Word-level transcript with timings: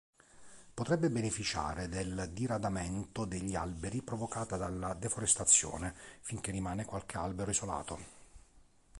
Potrebbe 0.73 1.11
beneficiare 1.11 1.87
del 1.87 2.29
diradamento 2.33 3.23
degli 3.23 3.53
alberi 3.53 4.01
provocata 4.01 4.57
dalla 4.57 4.95
deforestazione, 4.95 5.93
finché 6.21 6.49
rimane 6.49 6.85
qualche 6.85 7.17
albero 7.19 7.51
isolato. 7.51 7.99